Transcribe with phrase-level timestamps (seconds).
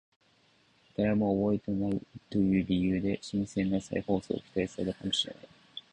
[0.97, 2.01] 誰も覚えていない
[2.31, 5.47] という理由で新鮮な再放送を期待されたからかもしれない